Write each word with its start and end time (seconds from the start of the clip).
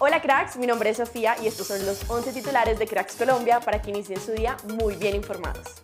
Hola 0.00 0.20
cracks, 0.20 0.56
mi 0.56 0.66
nombre 0.66 0.90
es 0.90 0.96
Sofía 0.96 1.36
y 1.42 1.46
estos 1.46 1.68
son 1.68 1.86
los 1.86 2.10
11 2.10 2.32
titulares 2.32 2.78
de 2.78 2.86
Cracks 2.86 3.14
Colombia 3.14 3.60
para 3.60 3.80
que 3.80 3.90
inicien 3.90 4.20
su 4.20 4.32
día 4.32 4.56
muy 4.78 4.96
bien 4.96 5.14
informados. 5.14 5.82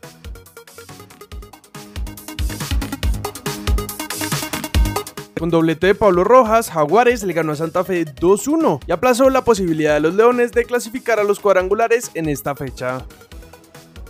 Con 5.39 5.49
doblete 5.49 5.87
de 5.87 5.95
Pablo 5.95 6.25
Rojas, 6.25 6.71
Jaguares 6.71 7.23
le 7.23 7.33
ganó 7.33 7.53
a 7.53 7.57
Santa 7.57 7.85
Fe 7.85 8.05
2-1 8.05 8.81
y 8.87 8.93
aplazó 8.93 9.31
la 9.31 9.45
posibilidad 9.45 9.95
de 9.95 10.01
los 10.01 10.15
Leones 10.15 10.53
de 10.53 10.65
clasificar 10.65 11.21
a 11.21 11.25
los 11.25 11.39
cuadrangulares 11.39 12.11
en 12.15 12.29
esta 12.29 12.55
fecha. 12.55 13.07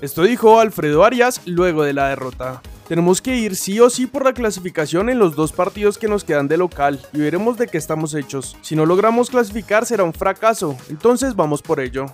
Esto 0.01 0.23
dijo 0.23 0.61
Alfredo 0.61 1.05
Arias 1.05 1.43
luego 1.45 1.85
de 1.85 1.93
la 1.93 2.09
derrota. 2.09 2.63
Tenemos 2.91 3.23
que 3.23 3.37
ir 3.37 3.55
sí 3.55 3.79
o 3.79 3.89
sí 3.89 4.09
por 4.09 4.25
la 4.25 4.33
clasificación 4.33 5.11
en 5.11 5.21
los 5.21 5.37
dos 5.37 5.53
partidos 5.53 5.97
que 5.97 6.09
nos 6.09 6.25
quedan 6.25 6.49
de 6.49 6.57
local 6.57 7.01
y 7.13 7.19
veremos 7.21 7.57
de 7.57 7.69
qué 7.69 7.79
estamos 7.79 8.15
hechos. 8.15 8.57
Si 8.63 8.75
no 8.75 8.85
logramos 8.85 9.31
clasificar 9.31 9.87
será 9.87 10.03
un 10.03 10.13
fracaso, 10.13 10.77
entonces 10.89 11.37
vamos 11.37 11.63
por 11.63 11.79
ello. 11.79 12.07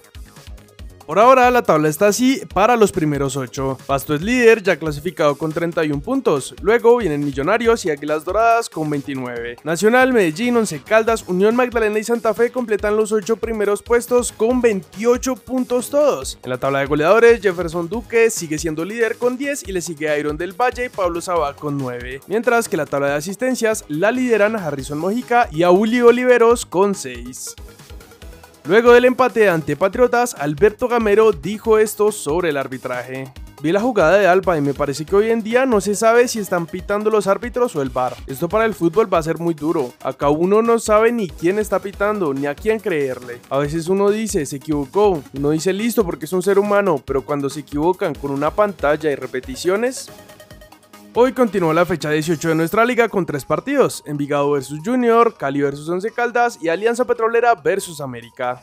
Por 1.07 1.21
ahora 1.21 1.49
la 1.53 1.63
tabla 1.63 1.89
está 1.89 2.09
así 2.09 2.43
para 2.53 2.75
los 2.75 2.91
primeros 2.91 3.37
8. 3.37 3.79
Pasto 3.87 4.13
es 4.13 4.23
líder 4.23 4.61
ya 4.61 4.77
clasificado 4.77 5.37
con 5.37 5.53
31 5.53 6.03
puntos. 6.03 6.53
Luego 6.61 6.97
vienen 6.97 7.25
Millonarios 7.25 7.85
y 7.85 7.91
Águilas 7.91 8.25
Doradas 8.25 8.69
con 8.69 8.91
29. 8.91 9.59
Nacional, 9.63 10.13
Medellín, 10.13 10.57
Once 10.57 10.83
Caldas, 10.83 11.25
Unión 11.29 11.55
Magdalena 11.55 12.01
y 12.01 12.03
Santa 12.03 12.35
Fe 12.35 12.51
completan 12.51 12.97
los 12.97 13.13
8 13.13 13.37
primeros 13.37 13.83
puestos 13.83 14.33
con 14.33 14.61
28 14.61 15.37
puntos 15.37 15.91
todos. 15.91 16.41
En 16.43 16.51
la 16.51 16.59
tabla 16.59 16.81
de 16.81 16.87
goleadores, 16.87 17.41
Jefferson 17.41 17.89
Duque 17.89 18.29
sigue 18.29 18.59
siendo 18.59 18.85
líder 18.85 19.17
con 19.17 19.39
10 19.39 19.69
y 19.69 19.73
le 19.73 19.83
sigue 19.83 20.19
Iron 20.19 20.37
del 20.37 20.61
Valle 20.61 20.87
y 20.87 20.89
Pablo 20.89 21.21
Sabá 21.21 21.55
con 21.55 21.79
9. 21.79 22.23
Mientras 22.27 22.69
que 22.69 22.77
la 22.77 22.87
tabla 22.87 23.11
de 23.11 23.15
asistencias 23.15 23.85
la 23.87 24.11
lideran 24.11 24.57
Harrison 24.57 24.99
Mojica 24.99 25.49
y 25.53 25.63
Auli 25.63 26.01
Oliveros 26.01 26.67
con 26.67 26.97
6. 26.97 27.55
Luego 28.69 28.93
del 28.93 29.05
empate 29.05 29.49
ante 29.49 29.77
Patriotas, 29.77 30.35
Alberto 30.35 30.89
Gamero 30.89 31.31
dijo 31.31 31.79
esto 31.79 32.11
sobre 32.11 32.49
el 32.49 32.57
arbitraje. 32.57 33.33
Vi 33.63 33.71
la 33.71 33.81
jugada 33.81 34.19
de 34.19 34.27
Alba 34.27 34.59
y 34.59 34.61
me 34.61 34.75
parece 34.75 35.07
que 35.07 35.15
hoy 35.15 35.31
en 35.31 35.43
día 35.43 35.67
no 35.67 35.81
se 35.81 35.95
sabe 35.95 36.27
si 36.27 36.41
están 36.41 36.67
pitando 36.67 37.09
los 37.09 37.29
árbitros 37.29 37.77
o 37.77 37.81
el 37.81 37.91
bar. 37.91 38.17
Esto 38.27 38.49
para 38.49 38.65
el 38.65 38.75
fútbol 38.75 39.13
va 39.13 39.19
a 39.19 39.23
ser 39.23 39.39
muy 39.39 39.55
duro. 39.55 39.93
Acá 40.03 40.31
uno 40.31 40.63
no 40.63 40.81
sabe 40.81 41.13
ni 41.13 41.29
quién 41.29 41.61
está 41.61 41.79
pitando, 41.79 42.35
ni 42.35 42.47
a 42.47 42.57
quién 42.57 42.81
creerle. 42.81 43.41
A 43.49 43.59
veces 43.59 43.89
uno 43.89 44.11
dice, 44.11 44.45
se 44.45 44.57
equivocó. 44.57 45.23
Uno 45.33 45.51
dice 45.51 45.73
listo 45.73 46.05
porque 46.05 46.27
es 46.27 46.33
un 46.33 46.43
ser 46.43 46.59
humano, 46.59 47.01
pero 47.07 47.25
cuando 47.25 47.49
se 47.49 47.61
equivocan 47.61 48.15
con 48.17 48.33
una 48.33 48.51
pantalla 48.51 49.11
y 49.11 49.15
repeticiones, 49.15 50.11
Hoy 51.19 51.33
continúa 51.33 51.73
la 51.73 51.87
fecha 51.87 52.11
18 52.11 52.51
de 52.51 52.55
nuestra 52.55 52.85
liga 52.85 53.09
con 53.09 53.25
tres 53.25 53.47
partidos, 53.47 54.03
Envigado 54.05 54.51
vs 54.51 54.81
Junior, 54.85 55.35
Cali 55.35 55.63
vs 55.63 55.89
Once 55.89 56.11
Caldas 56.11 56.59
y 56.61 56.69
Alianza 56.69 57.07
Petrolera 57.07 57.55
vs 57.55 58.03
América. 58.03 58.61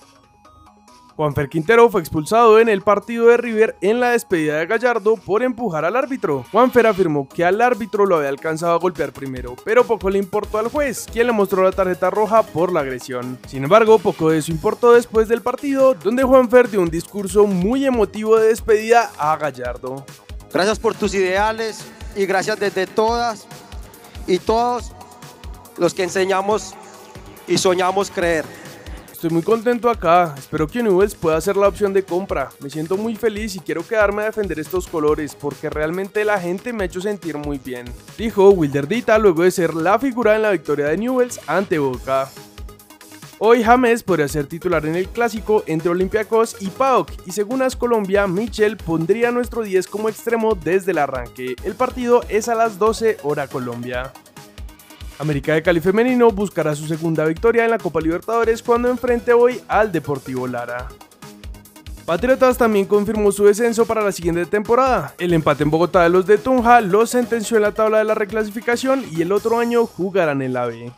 Juanfer 1.16 1.50
Quintero 1.50 1.90
fue 1.90 2.02
expulsado 2.02 2.60
en 2.60 2.70
el 2.70 2.84
partido 2.84 3.26
de 3.26 3.38
River 3.38 3.76
en 3.82 4.00
la 4.00 4.12
despedida 4.12 4.60
de 4.60 4.68
Gallardo 4.68 5.16
por 5.16 5.42
empujar 5.42 5.84
al 5.84 5.96
árbitro. 5.96 6.46
Juanfer 6.52 6.86
afirmó 6.86 7.28
que 7.28 7.44
al 7.44 7.60
árbitro 7.60 8.06
lo 8.06 8.18
había 8.18 8.30
alcanzado 8.30 8.74
a 8.74 8.80
golpear 8.80 9.14
primero, 9.14 9.56
pero 9.66 9.84
poco 9.84 10.12
le 10.12 10.20
importó 10.20 10.60
al 10.60 10.68
juez, 10.68 11.08
quien 11.12 11.26
le 11.26 11.34
mostró 11.34 11.64
la 11.64 11.72
tarjeta 11.72 12.12
roja 12.12 12.44
por 12.44 12.72
la 12.72 12.82
agresión. 12.82 13.40
Sin 13.48 13.64
embargo, 13.64 13.98
poco 13.98 14.30
de 14.30 14.38
eso 14.38 14.52
importó 14.52 14.92
después 14.92 15.28
del 15.28 15.42
partido, 15.42 15.96
donde 15.96 16.22
Juanfer 16.22 16.70
dio 16.70 16.82
un 16.82 16.92
discurso 16.92 17.48
muy 17.48 17.84
emotivo 17.84 18.38
de 18.38 18.50
despedida 18.50 19.10
a 19.18 19.36
Gallardo. 19.38 20.06
Gracias 20.54 20.78
por 20.78 20.94
tus 20.94 21.16
ideales, 21.16 21.84
y 22.16 22.26
gracias 22.26 22.60
desde 22.60 22.88
todas 22.88 23.48
y 24.28 24.38
todos 24.40 24.92
los 25.78 25.94
que 25.94 26.04
enseñamos 26.04 26.74
y 27.48 27.58
soñamos 27.58 28.10
creer. 28.10 28.46
Estoy 29.12 29.30
muy 29.30 29.42
contento 29.42 29.90
acá, 29.90 30.36
espero 30.38 30.68
que 30.68 30.84
Nubes 30.84 31.16
pueda 31.16 31.40
ser 31.40 31.56
la 31.56 31.70
opción 31.70 31.94
de 31.94 32.04
compra. 32.04 32.50
Me 32.60 32.70
siento 32.70 32.98
muy 32.98 33.16
feliz 33.16 33.56
y 33.56 33.62
quiero 33.62 33.88
quedarme 33.88 34.24
a 34.24 34.26
defender 34.26 34.60
estos 34.60 34.86
colores 34.86 35.34
porque 35.34 35.70
realmente 35.70 36.26
la 36.26 36.40
gente 36.42 36.74
me 36.74 36.84
ha 36.84 36.88
hecho 36.88 37.00
sentir 37.00 37.38
muy 37.38 37.58
bien. 37.58 37.86
Dijo 38.18 38.50
Wilderdita 38.50 39.18
luego 39.18 39.44
de 39.44 39.52
ser 39.52 39.76
la 39.76 39.98
figura 39.98 40.36
en 40.36 40.42
la 40.42 40.52
victoria 40.52 40.88
de 40.88 40.98
Newells 40.98 41.40
ante 41.48 41.80
Boca. 41.80 42.30
Hoy 43.40 43.64
James 43.64 44.04
podría 44.04 44.28
ser 44.28 44.46
titular 44.46 44.86
en 44.86 44.96
el 44.96 45.08
clásico 45.10 45.64
entre 45.66 45.90
Olympiacos 45.90 46.56
y 46.60 46.68
PAOK 46.68 47.12
y 47.26 47.32
según 47.32 47.62
As 47.62 47.76
Colombia, 47.76 48.28
Michel 48.28 48.78
pondría 48.78 49.32
nuestro 49.32 49.64
10 49.64 49.88
como 49.88 50.08
extremo 50.08 50.56
desde 50.56 50.92
el 50.92 51.00
arranque. 51.00 51.56
El 51.64 51.76
partido 51.76 52.24
es 52.30 52.48
a 52.48 52.56
las 52.56 52.78
12 52.78 53.18
hora 53.24 53.48
Colombia. 53.48 54.14
América 55.20 55.54
de 55.54 55.64
Cali 55.64 55.80
femenino 55.80 56.30
buscará 56.32 56.76
su 56.76 56.88
segunda 56.88 57.26
victoria 57.26 57.66
en 57.66 57.72
la 57.72 57.80
Copa 57.80 58.02
Libertadores 58.02 58.62
cuando 58.62 58.90
enfrente 58.90 59.34
hoy 59.34 59.60
al 59.68 59.92
Deportivo 59.92 60.48
Lara. 60.48 60.88
Patriotas 62.06 62.58
también 62.58 62.86
confirmó 62.86 63.32
su 63.32 63.46
descenso 63.46 63.86
para 63.86 64.04
la 64.04 64.12
siguiente 64.12 64.46
temporada. 64.46 65.16
El 65.18 65.34
empate 65.34 65.64
en 65.64 65.72
Bogotá 65.72 66.04
de 66.04 66.10
los 66.10 66.26
de 66.26 66.38
Tunja 66.38 66.82
los 66.82 67.10
sentenció 67.10 67.58
en 67.58 67.64
la 67.64 67.72
tabla 67.72 68.00
de 68.00 68.04
la 68.04 68.14
reclasificación 68.14 69.06
y 69.12 69.22
el 69.22 69.32
otro 69.32 69.58
año 69.58 69.86
jugarán 69.86 70.42
en 70.42 70.54
la 70.54 70.66
B. 70.66 70.92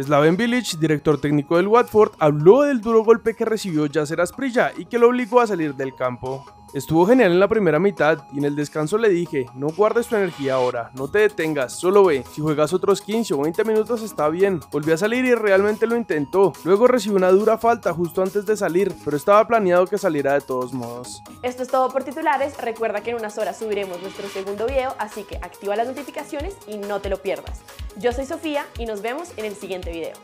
Slaven 0.00 0.38
Village, 0.38 0.78
director 0.78 1.20
técnico 1.20 1.58
del 1.58 1.68
Watford, 1.68 2.12
habló 2.18 2.62
del 2.62 2.80
duro 2.80 3.04
golpe 3.04 3.34
que 3.34 3.44
recibió 3.44 3.84
Yasser 3.84 4.22
Asprilla 4.22 4.72
y 4.76 4.86
que 4.86 4.98
lo 4.98 5.08
obligó 5.08 5.40
a 5.40 5.46
salir 5.46 5.74
del 5.74 5.94
campo. 5.94 6.46
Estuvo 6.72 7.04
genial 7.04 7.32
en 7.32 7.40
la 7.40 7.48
primera 7.48 7.78
mitad 7.78 8.24
y 8.32 8.38
en 8.38 8.46
el 8.46 8.56
descanso 8.56 8.96
le 8.96 9.10
dije, 9.10 9.44
no 9.54 9.66
guardes 9.68 10.06
tu 10.06 10.16
energía 10.16 10.54
ahora, 10.54 10.90
no 10.94 11.08
te 11.08 11.18
detengas, 11.18 11.78
solo 11.78 12.06
ve, 12.06 12.24
si 12.32 12.40
juegas 12.40 12.72
otros 12.72 13.02
15 13.02 13.34
o 13.34 13.42
20 13.42 13.64
minutos 13.64 14.00
está 14.00 14.30
bien. 14.30 14.60
Volví 14.70 14.90
a 14.92 14.96
salir 14.96 15.26
y 15.26 15.34
realmente 15.34 15.86
lo 15.86 15.94
intentó. 15.94 16.54
Luego 16.64 16.86
recibió 16.86 17.18
una 17.18 17.28
dura 17.28 17.58
falta 17.58 17.92
justo 17.92 18.22
antes 18.22 18.46
de 18.46 18.56
salir, 18.56 18.94
pero 19.04 19.18
estaba 19.18 19.46
planeado 19.46 19.86
que 19.86 19.98
saliera 19.98 20.32
de 20.32 20.40
todos 20.40 20.72
modos. 20.72 21.22
Esto 21.42 21.62
es 21.62 21.68
todo 21.68 21.90
por 21.90 22.04
titulares, 22.04 22.56
recuerda 22.56 23.02
que 23.02 23.10
en 23.10 23.16
unas 23.16 23.36
horas 23.36 23.58
subiremos 23.58 24.00
nuestro 24.00 24.26
segundo 24.28 24.64
video, 24.64 24.94
así 24.98 25.24
que 25.24 25.36
activa 25.36 25.76
las 25.76 25.88
notificaciones 25.88 26.56
y 26.66 26.78
no 26.78 27.00
te 27.00 27.10
lo 27.10 27.18
pierdas. 27.18 27.60
Yo 27.96 28.12
soy 28.12 28.24
Sofía 28.24 28.66
y 28.78 28.86
nos 28.86 29.02
vemos 29.02 29.30
en 29.36 29.44
el 29.44 29.54
siguiente 29.54 29.90
video. 29.90 30.14